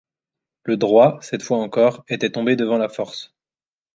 [0.63, 3.35] Le droit, cette fois encore, était tombé devant la force.